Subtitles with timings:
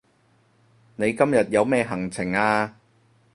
[0.95, 2.75] 你今日有咩行程啊